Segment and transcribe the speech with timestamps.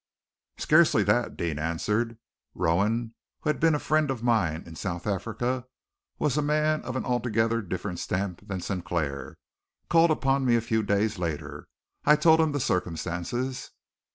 [0.57, 2.17] "Scarcely that," Deane answered.
[2.55, 5.63] "Rowan, who had been a friend of mine in South Africa, and
[6.17, 9.37] was a man of an altogether different stamp than Sinclair,
[9.91, 11.67] called upon me a few days later.
[12.03, 13.69] I told him the circumstances."